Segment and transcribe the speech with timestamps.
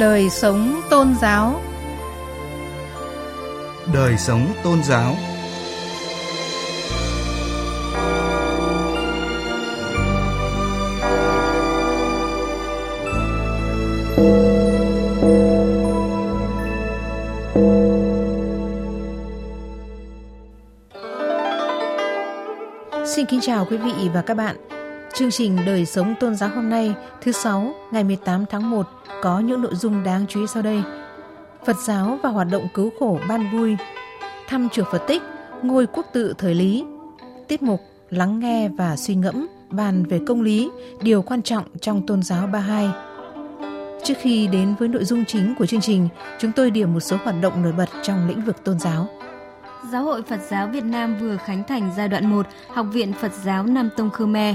[0.00, 1.60] Đời sống tôn giáo
[3.94, 5.16] Đời sống tôn giáo
[23.04, 24.79] Xin kính chào quý vị và các bạn.
[25.14, 28.86] Chương trình Đời sống tôn giáo hôm nay, thứ sáu, ngày 18 tháng 1
[29.22, 30.82] có những nội dung đáng chú ý sau đây.
[31.66, 33.76] Phật giáo và hoạt động cứu khổ ban vui,
[34.48, 35.22] thăm chùa Phật tích,
[35.62, 36.84] ngôi quốc tự thời lý,
[37.48, 40.70] tiết mục lắng nghe và suy ngẫm bàn về công lý,
[41.02, 42.90] điều quan trọng trong tôn giáo Ba Hai.
[44.04, 47.16] Trước khi đến với nội dung chính của chương trình, chúng tôi điểm một số
[47.24, 49.08] hoạt động nổi bật trong lĩnh vực tôn giáo.
[49.92, 53.32] Giáo hội Phật giáo Việt Nam vừa khánh thành giai đoạn 1 Học viện Phật
[53.44, 54.54] giáo Nam Tông Khmer.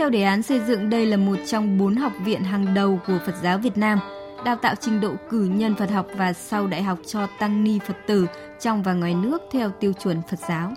[0.00, 3.18] Theo đề án xây dựng đây là một trong bốn học viện hàng đầu của
[3.26, 3.98] Phật giáo Việt Nam,
[4.44, 7.78] đào tạo trình độ cử nhân Phật học và sau đại học cho tăng ni
[7.86, 8.26] Phật tử
[8.60, 10.72] trong và ngoài nước theo tiêu chuẩn Phật giáo.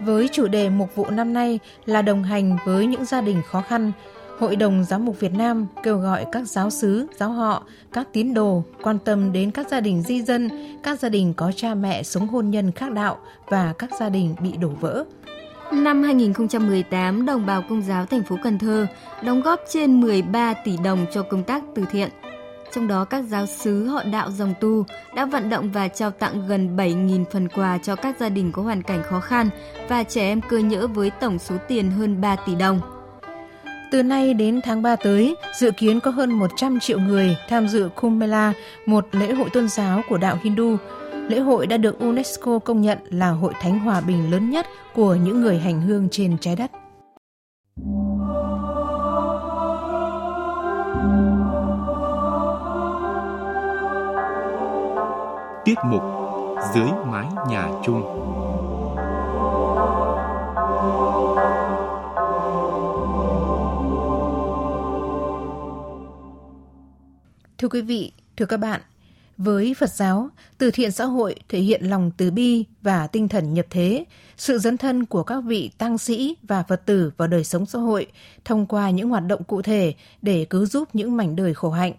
[0.00, 3.60] Với chủ đề mục vụ năm nay là đồng hành với những gia đình khó
[3.60, 3.92] khăn,
[4.38, 8.34] Hội đồng Giám mục Việt Nam kêu gọi các giáo sứ, giáo họ, các tín
[8.34, 10.48] đồ quan tâm đến các gia đình di dân,
[10.82, 14.34] các gia đình có cha mẹ sống hôn nhân khác đạo và các gia đình
[14.40, 15.04] bị đổ vỡ.
[15.72, 18.86] Năm 2018, đồng bào công giáo thành phố Cần Thơ
[19.22, 22.08] đóng góp trên 13 tỷ đồng cho công tác từ thiện.
[22.72, 24.84] Trong đó các giáo sứ họ đạo dòng tu
[25.16, 28.62] đã vận động và trao tặng gần 7.000 phần quà cho các gia đình có
[28.62, 29.50] hoàn cảnh khó khăn
[29.88, 32.80] và trẻ em cơ nhỡ với tổng số tiền hơn 3 tỷ đồng.
[33.90, 37.88] Từ nay đến tháng 3 tới, dự kiến có hơn 100 triệu người tham dự
[37.94, 38.52] Kumbh Mela,
[38.86, 40.76] một lễ hội tôn giáo của đạo Hindu.
[41.28, 45.14] Lễ hội đã được UNESCO công nhận là hội thánh hòa bình lớn nhất của
[45.14, 46.70] những người hành hương trên trái đất.
[55.64, 56.02] Tiết mục
[56.74, 58.02] Dưới mái nhà chung
[67.58, 68.80] Thưa quý vị, thưa các bạn,
[69.38, 70.28] với Phật giáo,
[70.58, 74.04] từ thiện xã hội thể hiện lòng từ bi và tinh thần nhập thế,
[74.36, 77.78] sự dấn thân của các vị tăng sĩ và Phật tử vào đời sống xã
[77.78, 78.06] hội
[78.44, 81.92] thông qua những hoạt động cụ thể để cứu giúp những mảnh đời khổ hạnh.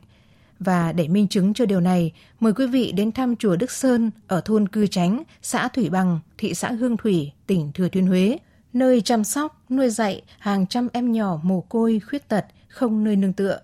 [0.60, 4.12] Và để minh chứng cho điều này, mời quý vị đến thăm chùa Đức Sơn
[4.28, 8.38] ở thôn Cư Chánh, xã Thủy Bằng, thị xã Hương Thủy, tỉnh Thừa Thiên Huế,
[8.74, 13.16] nơi chăm sóc, nuôi dạy hàng trăm em nhỏ mồ côi, khuyết tật, không nơi
[13.16, 13.60] nương tựa.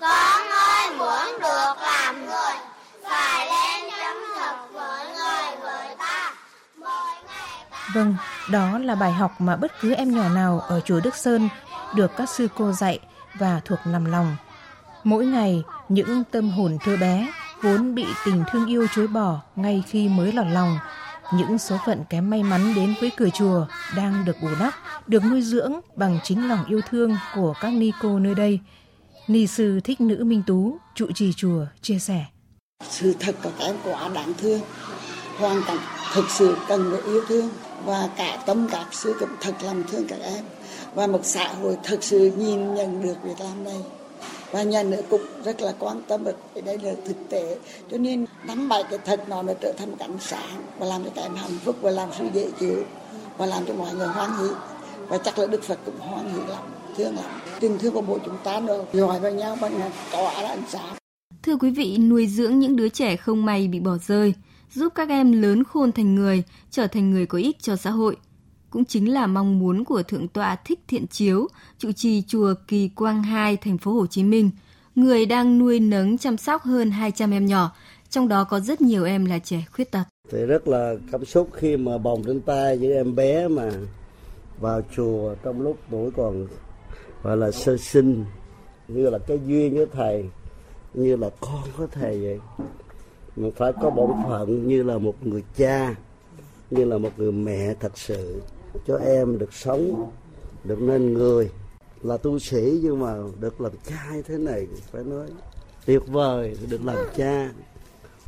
[0.00, 2.56] Con ơi muốn được làm người,
[3.04, 6.34] phải lên chấm thực với người với ta.
[6.78, 8.14] Mỗi ngày ta Vâng,
[8.50, 11.48] đó là bài học mà bất cứ em nhỏ nào ở chùa Đức Sơn
[11.94, 12.98] được các sư cô dạy
[13.38, 14.36] và thuộc nằm lòng.
[15.04, 19.82] Mỗi ngày, những tâm hồn thơ bé vốn bị tình thương yêu chối bỏ ngay
[19.86, 20.78] khi mới lọt lòng.
[21.34, 24.74] Những số phận kém may mắn đến với cửa chùa đang được bù đắp,
[25.06, 28.60] được nuôi dưỡng bằng chính lòng yêu thương của các ni cô nơi đây.
[29.28, 32.24] Ni sư thích nữ Minh Tú, trụ trì chùa, chia sẻ.
[32.88, 34.60] sự thật của các em quá đáng thương
[35.38, 35.78] hoàn cảnh
[36.12, 37.48] thực sự cần được yêu thương
[37.84, 40.44] và cả tâm các sư cũng thật lòng thương các em.
[40.94, 43.80] Và một xã hội thực sự nhìn nhận được việc làm này.
[44.50, 47.58] Và nhà nước cũng rất là quan tâm về đây là thực tế.
[47.90, 51.04] Cho nên nắm bài cái thật nó nó trở thành một ánh sáng và làm
[51.04, 52.84] cho các em hạnh phúc và làm sự dễ chịu
[53.38, 54.48] và làm cho mọi người hoan hỷ.
[55.08, 56.62] Và chắc là đức phật cũng hoan hỷ lắm
[56.96, 57.24] thương lắm.
[57.60, 60.94] Tình thương của mỗi chúng ta nó gọi vào nhau bằng tỏa ra ánh sáng.
[61.42, 64.34] Thưa quý vị, nuôi dưỡng những đứa trẻ không may bị bỏ rơi,
[64.72, 68.16] giúp các em lớn khôn thành người, trở thành người có ích cho xã hội.
[68.70, 71.48] Cũng chính là mong muốn của Thượng tọa Thích Thiện Chiếu,
[71.78, 74.50] trụ trì chùa Kỳ Quang 2, thành phố Hồ Chí Minh,
[74.94, 77.72] người đang nuôi nấng chăm sóc hơn 200 em nhỏ,
[78.10, 80.04] trong đó có rất nhiều em là trẻ khuyết tật.
[80.30, 83.70] thì rất là cảm xúc khi mà bồng trên tay những em bé mà
[84.60, 86.46] vào chùa trong lúc tuổi còn
[87.22, 88.24] gọi là sơ sinh
[88.88, 90.24] như là cái duyên với thầy
[90.94, 92.38] như là con của thầy vậy
[93.40, 95.94] mình phải có bổn phận như là một người cha
[96.70, 98.42] như là một người mẹ thật sự
[98.86, 100.10] cho em được sống
[100.64, 101.50] được nên người.
[102.02, 105.26] Là tu sĩ nhưng mà được làm cha như thế này phải nói
[105.86, 107.52] tuyệt vời được làm cha.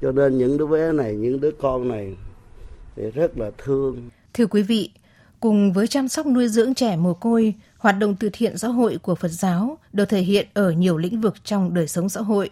[0.01, 2.17] Cho nên những đứa bé này những đứa con này
[2.97, 4.11] thì rất là thương.
[4.35, 4.91] Thưa quý vị,
[5.41, 8.99] cùng với chăm sóc nuôi dưỡng trẻ mồ côi, hoạt động từ thiện xã hội
[9.03, 12.51] của Phật giáo được thể hiện ở nhiều lĩnh vực trong đời sống xã hội.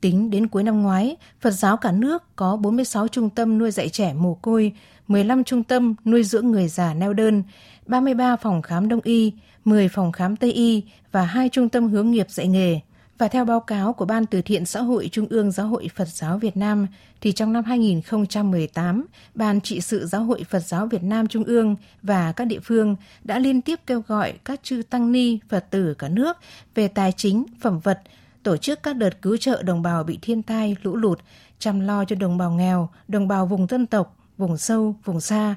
[0.00, 3.88] Tính đến cuối năm ngoái, Phật giáo cả nước có 46 trung tâm nuôi dạy
[3.88, 4.72] trẻ mồ côi,
[5.08, 7.42] 15 trung tâm nuôi dưỡng người già neo đơn,
[7.86, 9.32] 33 phòng khám đông y,
[9.64, 12.80] 10 phòng khám tây y và 2 trung tâm hướng nghiệp dạy nghề.
[13.18, 16.08] Và theo báo cáo của Ban Từ thiện Xã hội Trung ương Giáo hội Phật
[16.08, 16.86] giáo Việt Nam,
[17.20, 21.76] thì trong năm 2018, Ban trị sự Giáo hội Phật giáo Việt Nam Trung ương
[22.02, 25.94] và các địa phương đã liên tiếp kêu gọi các chư tăng ni Phật tử
[25.94, 26.36] cả nước
[26.74, 28.00] về tài chính, phẩm vật,
[28.48, 31.20] tổ chức các đợt cứu trợ đồng bào bị thiên tai, lũ lụt,
[31.58, 35.54] chăm lo cho đồng bào nghèo, đồng bào vùng dân tộc, vùng sâu, vùng xa.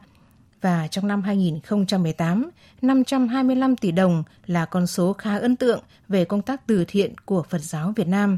[0.61, 2.49] Và trong năm 2018,
[2.81, 7.43] 525 tỷ đồng là con số khá ấn tượng về công tác từ thiện của
[7.43, 8.37] Phật giáo Việt Nam.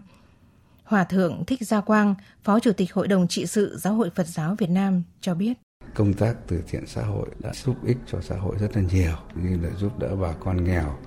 [0.83, 4.27] Hòa Thượng Thích Gia Quang, Phó Chủ tịch Hội đồng trị sự Giáo hội Phật
[4.27, 5.53] giáo Việt Nam cho biết.
[5.95, 9.15] Công tác từ thiện xã hội đã giúp ích cho xã hội rất là nhiều,
[9.35, 10.97] như là giúp đỡ bà con nghèo,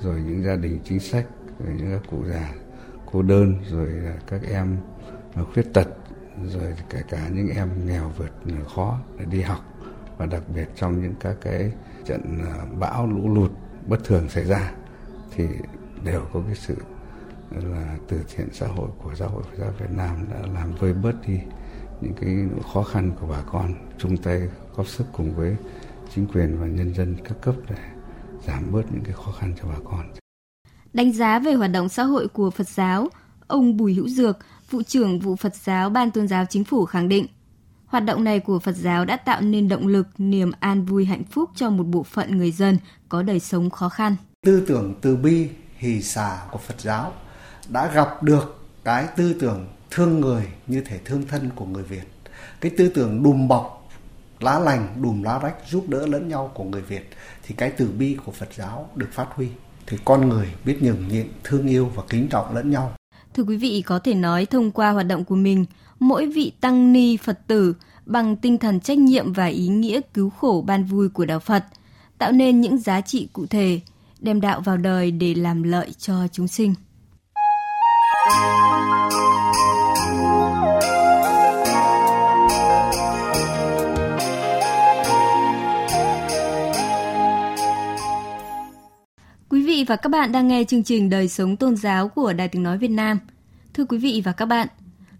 [0.00, 1.26] rồi những gia đình chính sách,
[1.58, 2.54] rồi những các cụ già
[3.12, 3.88] cô đơn, rồi
[4.26, 4.76] các em
[5.54, 5.88] khuyết tật,
[6.46, 8.32] rồi kể cả những em nghèo vượt
[8.74, 9.60] khó để đi học
[10.18, 11.72] và đặc biệt trong những các cái
[12.04, 13.50] trận à, bão lũ lụt
[13.86, 14.72] bất thường xảy ra
[15.36, 15.46] thì
[16.04, 16.76] đều có cái sự
[17.50, 20.92] là từ thiện xã hội của giáo hội Phật giáo Việt Nam đã làm vơi
[20.92, 21.40] bớt đi
[22.00, 22.36] những cái
[22.72, 25.56] khó khăn của bà con chung tay góp sức cùng với
[26.14, 27.76] chính quyền và nhân dân các cấp để
[28.46, 30.27] giảm bớt những cái khó khăn cho bà con.
[30.92, 33.08] Đánh giá về hoạt động xã hội của Phật giáo,
[33.46, 34.38] ông Bùi Hữu Dược,
[34.70, 37.26] vụ trưởng vụ Phật giáo Ban Tôn giáo Chính phủ khẳng định,
[37.86, 41.24] hoạt động này của Phật giáo đã tạo nên động lực, niềm an vui hạnh
[41.24, 44.16] phúc cho một bộ phận người dân có đời sống khó khăn.
[44.42, 47.12] Tư tưởng từ bi, hỷ xả của Phật giáo
[47.68, 52.04] đã gặp được cái tư tưởng thương người như thể thương thân của người Việt.
[52.60, 53.88] Cái tư tưởng đùm bọc,
[54.40, 57.10] lá lành, đùm lá rách giúp đỡ lẫn nhau của người Việt
[57.42, 59.48] thì cái từ bi của Phật giáo được phát huy.
[59.90, 62.92] Thì con người biết nhường nhịn, thương yêu và kính trọng lẫn nhau.
[63.34, 65.64] Thưa quý vị, có thể nói thông qua hoạt động của mình,
[65.98, 67.74] mỗi vị tăng ni Phật tử
[68.06, 71.64] bằng tinh thần trách nhiệm và ý nghĩa cứu khổ ban vui của đạo Phật,
[72.18, 73.80] tạo nên những giá trị cụ thể,
[74.20, 76.74] đem đạo vào đời để làm lợi cho chúng sinh.
[89.88, 92.78] Và các bạn đang nghe chương trình Đời sống tôn giáo của Đài Tiếng Nói
[92.78, 93.18] Việt Nam.
[93.74, 94.68] Thưa quý vị và các bạn,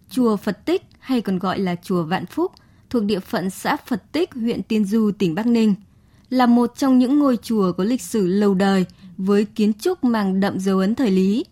[0.09, 2.51] Chùa Phật Tích hay còn gọi là Chùa Vạn Phúc
[2.89, 5.75] thuộc địa phận xã Phật Tích, huyện Tiên Du, tỉnh Bắc Ninh,
[6.29, 8.85] là một trong những ngôi chùa có lịch sử lâu đời
[9.17, 11.45] với kiến trúc mang đậm dấu ấn thời Lý.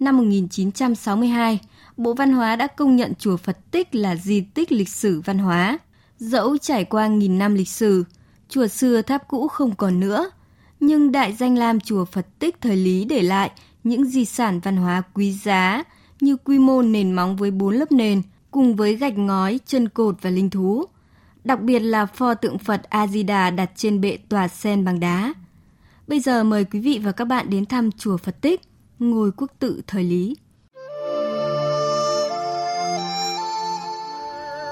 [0.00, 1.60] Năm 1962,
[1.96, 5.38] Bộ Văn hóa đã công nhận chùa Phật Tích là di tích lịch sử văn
[5.38, 5.78] hóa.
[6.18, 8.04] Dẫu trải qua nghìn năm lịch sử,
[8.48, 10.30] chùa xưa tháp cũ không còn nữa,
[10.80, 13.50] nhưng đại danh lam chùa Phật Tích thời Lý để lại
[13.84, 15.84] những di sản văn hóa quý giá
[16.20, 20.16] như quy mô nền móng với bốn lớp nền, cùng với gạch ngói, chân cột
[20.22, 20.84] và linh thú.
[21.44, 25.34] Đặc biệt là pho tượng Phật A-di-đà đặt trên bệ tòa sen bằng đá.
[26.06, 28.60] Bây giờ mời quý vị và các bạn đến thăm chùa Phật Tích,
[28.98, 30.36] ngôi quốc tự thời Lý.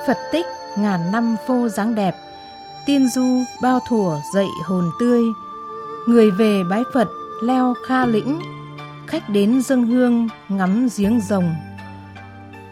[0.06, 0.47] Phật Tích
[0.79, 2.14] ngàn năm phô dáng đẹp,
[2.87, 5.23] tiên du bao thủa dậy hồn tươi,
[6.06, 7.08] người về bái Phật
[7.43, 8.41] leo kha lĩnh,
[9.06, 11.55] khách đến dâng hương ngắm giếng rồng.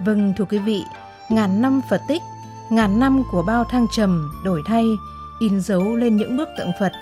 [0.05, 0.83] Vâng thưa quý vị,
[1.31, 2.23] ngàn năm Phật tích,
[2.71, 4.85] ngàn năm của bao thăng trầm đổi thay,
[5.41, 6.93] in dấu lên những bức tượng Phật,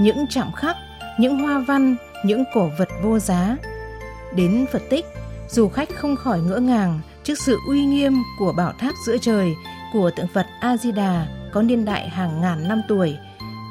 [0.00, 0.76] những chạm khắc,
[1.18, 3.56] những hoa văn, những cổ vật vô giá.
[4.34, 5.04] Đến Phật tích,
[5.48, 9.54] du khách không khỏi ngỡ ngàng trước sự uy nghiêm của bảo tháp giữa trời
[9.92, 13.16] của tượng Phật A Di Đà có niên đại hàng ngàn năm tuổi,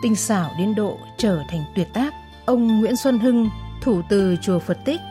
[0.01, 2.13] tinh xảo đến độ trở thành tuyệt tác.
[2.45, 3.49] Ông Nguyễn Xuân Hưng,
[3.81, 5.01] thủ từ chùa Phật Tích,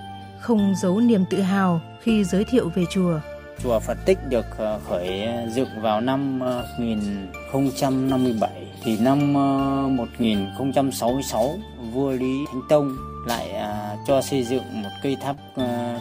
[0.40, 3.20] không giấu niềm tự hào khi giới thiệu về chùa.
[3.62, 8.50] Chùa Phật Tích được ờ, khởi dựng vào năm ờ, 1057
[8.82, 11.58] thì năm ờ, 1066
[11.92, 15.36] vua Lý Thánh Tông lại à, cho xây dựng một cây tháp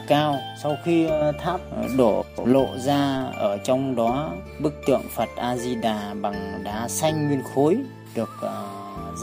[0.08, 0.38] cao.
[0.64, 1.08] Sau khi
[1.40, 1.62] tháp
[1.98, 4.32] đổ lộ ra ở trong đó
[4.62, 7.78] bức tượng Phật A Di Đà bằng đá xanh nguyên khối
[8.16, 8.66] được ờ,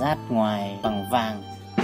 [0.01, 1.43] rát ngoài bằng vàng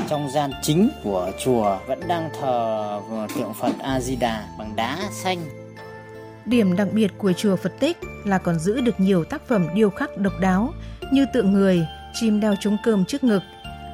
[0.08, 4.76] trong gian chính của chùa vẫn đang thờ ờ, tượng Phật A Di Đà bằng
[4.76, 5.38] đá xanh
[6.44, 9.90] Điểm đặc biệt của chùa Phật Tích là còn giữ được nhiều tác phẩm điêu
[9.90, 10.72] khắc độc đáo
[11.12, 13.42] như tượng người, chim đeo trống cơm trước ngực,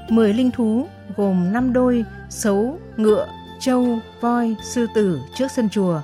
[0.09, 0.87] 10 linh thú
[1.17, 3.29] gồm 5 đôi, sấu, ngựa,
[3.61, 6.01] trâu, voi, sư tử trước sân chùa.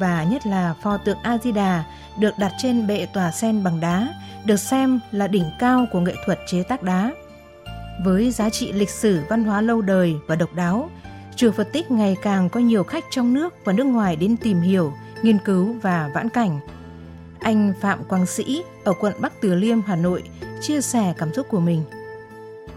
[0.00, 1.84] Và nhất là pho tượng A-di-đà
[2.18, 4.08] được đặt trên bệ tòa sen bằng đá,
[4.44, 7.12] được xem là đỉnh cao của nghệ thuật chế tác đá.
[8.04, 10.90] Với giá trị lịch sử văn hóa lâu đời và độc đáo,
[11.36, 14.60] chùa Phật Tích ngày càng có nhiều khách trong nước và nước ngoài đến tìm
[14.60, 14.92] hiểu,
[15.22, 16.60] nghiên cứu và vãn cảnh.
[17.40, 20.22] Anh Phạm Quang Sĩ ở quận Bắc Từ Liêm, Hà Nội
[20.60, 21.82] chia sẻ cảm xúc của mình.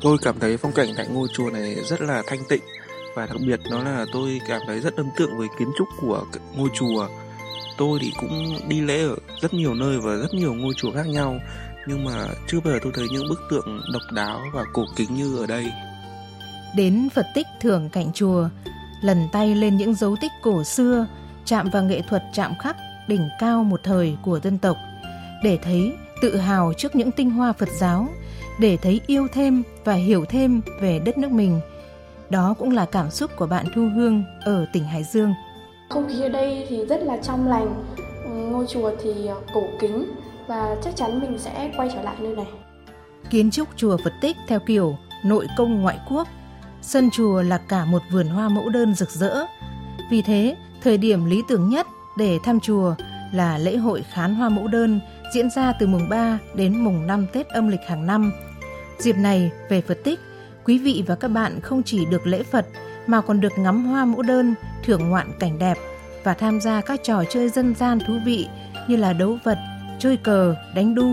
[0.01, 2.61] Tôi cảm thấy phong cảnh tại ngôi chùa này rất là thanh tịnh
[3.15, 6.25] và đặc biệt đó là tôi cảm thấy rất ấn tượng với kiến trúc của
[6.55, 7.07] ngôi chùa
[7.77, 11.07] tôi thì cũng đi lễ ở rất nhiều nơi và rất nhiều ngôi chùa khác
[11.07, 11.39] nhau,
[11.87, 15.15] nhưng mà chưa bao giờ tôi thấy những bức tượng độc đáo và cổ kính
[15.15, 15.71] như ở đây
[16.75, 18.49] đến Phật tích thường cạnh chùa,
[19.01, 21.07] lần tay lên những dấu tích cổ xưa,
[21.45, 22.77] chạm vào nghệ thuật chạm khắc
[23.07, 24.77] đỉnh cao một thời của dân tộc,
[25.43, 28.07] để thấy tự hào trước những tinh hoa Phật giáo,
[28.59, 31.59] để thấy yêu thêm và hiểu thêm về đất nước mình.
[32.29, 35.33] Đó cũng là cảm xúc của bạn Thu Hương ở tỉnh Hải Dương.
[35.89, 37.83] Không khí ở đây thì rất là trong lành,
[38.51, 40.05] ngôi chùa thì cổ kính
[40.47, 42.47] và chắc chắn mình sẽ quay trở lại nơi này.
[43.29, 46.27] Kiến trúc chùa Phật Tích theo kiểu nội công ngoại quốc,
[46.81, 49.45] sân chùa là cả một vườn hoa mẫu đơn rực rỡ.
[50.11, 51.87] Vì thế, thời điểm lý tưởng nhất
[52.17, 52.95] để thăm chùa
[53.33, 54.99] là lễ hội khán hoa mẫu đơn
[55.33, 58.31] diễn ra từ mùng 3 đến mùng 5 Tết âm lịch hàng năm.
[58.99, 60.19] Dịp này về Phật tích,
[60.65, 62.65] quý vị và các bạn không chỉ được lễ Phật
[63.07, 65.77] mà còn được ngắm hoa mẫu đơn, thưởng ngoạn cảnh đẹp
[66.23, 68.47] và tham gia các trò chơi dân gian thú vị
[68.87, 69.57] như là đấu vật,
[69.99, 71.11] chơi cờ, đánh đu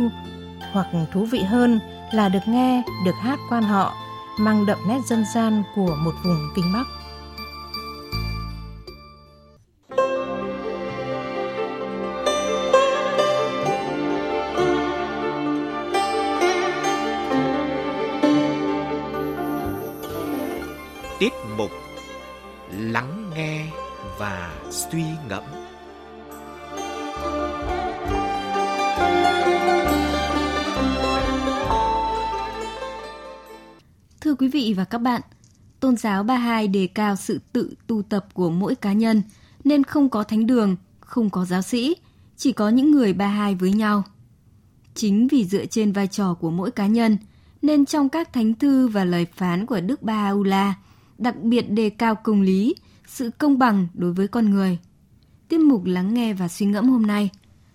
[0.72, 1.80] hoặc thú vị hơn
[2.12, 3.94] là được nghe, được hát quan họ
[4.38, 6.99] mang đậm nét dân gian của một vùng Kinh Bắc.
[34.30, 35.20] Thưa quý vị và các bạn,
[35.80, 39.22] tôn giáo Ba Hai đề cao sự tự tu tập của mỗi cá nhân,
[39.64, 41.96] nên không có thánh đường, không có giáo sĩ,
[42.36, 44.02] chỉ có những người Ba Hai với nhau.
[44.94, 47.16] Chính vì dựa trên vai trò của mỗi cá nhân,
[47.62, 50.74] nên trong các thánh thư và lời phán của Đức Ba Aula,
[51.18, 52.74] đặc biệt đề cao công lý,
[53.06, 54.78] sự công bằng đối với con người.
[55.48, 57.30] Tiết mục lắng nghe và suy ngẫm hôm nay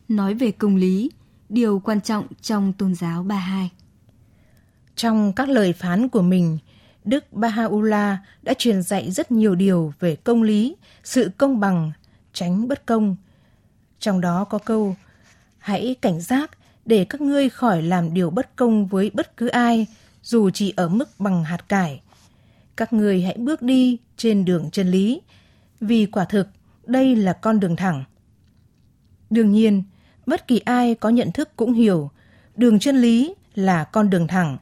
[0.08, 1.12] nói về công lý,
[1.50, 3.72] điều quan trọng trong tôn giáo Ba Hai.
[4.96, 6.58] Trong các lời phán của mình,
[7.04, 11.92] Đức Baha'u'llah đã truyền dạy rất nhiều điều về công lý, sự công bằng,
[12.34, 13.16] tránh bất công.
[14.00, 14.96] Trong đó có câu,
[15.58, 16.52] hãy cảnh giác
[16.86, 19.88] để các ngươi khỏi làm điều bất công với bất cứ ai,
[20.22, 22.02] dù chỉ ở mức bằng hạt cải.
[22.76, 25.22] Các ngươi hãy bước đi trên đường chân lý,
[25.82, 26.48] vì quả thực
[26.86, 28.04] đây là con đường thẳng.
[29.30, 29.84] Đương nhiên,
[30.26, 32.12] bất kỳ ai có nhận thức cũng hiểu,
[32.56, 34.58] đường chân lý là con đường thẳng,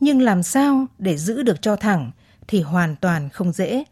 [0.00, 2.10] nhưng làm sao để giữ được cho thẳng
[2.48, 3.84] thì hoàn toàn không dễ.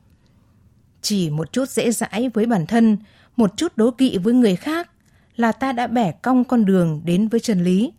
[1.02, 2.98] Chỉ một chút dễ dãi với bản thân,
[3.36, 4.90] một chút đố kỵ với người khác
[5.36, 7.92] là ta đã bẻ cong con đường đến với chân lý.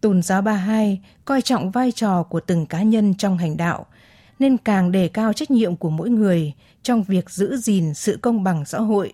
[0.00, 3.86] Tôn giáo Ba Hai coi trọng vai trò của từng cá nhân trong hành đạo,
[4.38, 8.44] nên càng đề cao trách nhiệm của mỗi người trong việc giữ gìn sự công
[8.44, 9.12] bằng xã hội.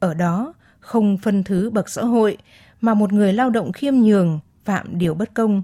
[0.00, 2.38] Ở đó, không phân thứ bậc xã hội,
[2.80, 5.62] mà một người lao động khiêm nhường, phạm điều bất công,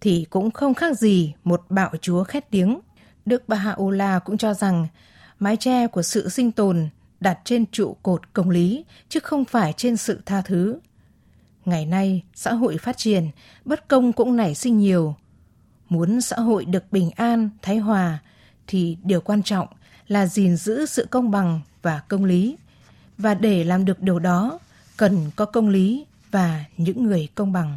[0.00, 2.80] thì cũng không khác gì một bạo chúa khét tiếng.
[3.26, 4.86] Đức Baha'u'llah cũng cho rằng
[5.38, 6.88] mái che của sự sinh tồn
[7.20, 10.78] đặt trên trụ cột công lý chứ không phải trên sự tha thứ.
[11.64, 13.30] Ngày nay, xã hội phát triển,
[13.64, 15.14] bất công cũng nảy sinh nhiều.
[15.88, 18.18] Muốn xã hội được bình an, thái hòa
[18.66, 19.68] thì điều quan trọng
[20.08, 22.56] là gìn giữ sự công bằng và công lý.
[23.18, 24.58] Và để làm được điều đó,
[24.96, 27.76] cần có công lý và những người công bằng.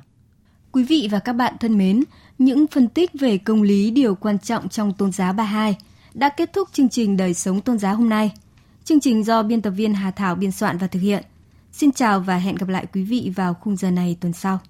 [0.72, 2.04] Quý vị và các bạn thân mến,
[2.38, 5.78] những phân tích về công lý điều quan trọng trong tôn giáo Ba Hai
[6.14, 8.32] đã kết thúc chương trình Đời sống tôn giáo hôm nay.
[8.84, 11.24] Chương trình do biên tập viên Hà Thảo biên soạn và thực hiện.
[11.72, 14.60] Xin chào và hẹn gặp lại quý vị vào khung giờ này tuần sau.